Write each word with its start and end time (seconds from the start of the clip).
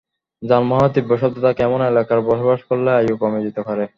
যানবাহনের 0.43 0.93
তীব্র 0.95 1.11
শব্দ 1.17 1.37
থাকে, 1.45 1.61
এমন 1.63 1.79
এলাকায় 1.83 2.21
বসবাস 2.21 2.59
করলে 2.69 2.89
আয়ু 2.91 3.15
কমে 3.21 3.39
যেতে 3.45 3.61
পারে। 3.67 3.83